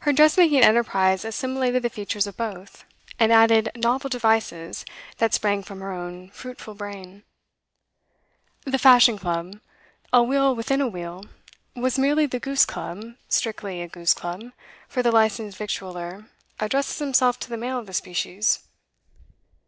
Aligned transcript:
Her 0.00 0.12
dressmaking 0.12 0.64
enterprise 0.64 1.24
assimilated 1.24 1.84
the 1.84 1.88
features 1.88 2.26
of 2.26 2.36
both, 2.36 2.84
and 3.20 3.32
added 3.32 3.70
novel 3.76 4.10
devices 4.10 4.84
that 5.18 5.32
sprang 5.32 5.62
from 5.62 5.78
her 5.78 5.92
own 5.92 6.30
fruitful 6.30 6.74
brain. 6.74 7.22
The 8.64 8.80
'Fashion 8.80 9.16
Club,' 9.16 9.60
a 10.12 10.24
wheel 10.24 10.56
within 10.56 10.80
a 10.80 10.88
wheel, 10.88 11.26
was 11.76 12.00
merely 12.00 12.26
the 12.26 12.40
goose 12.40 12.66
club; 12.66 13.14
strictly 13.28 13.80
a 13.80 13.86
goose 13.86 14.12
club, 14.12 14.50
for 14.88 15.04
the 15.04 15.12
licensed 15.12 15.56
victualler 15.56 16.26
addresses 16.58 16.98
himself 16.98 17.38
to 17.38 17.48
the 17.48 17.56
male 17.56 17.78
of 17.78 17.86
the 17.86 17.94
species. 17.94 18.58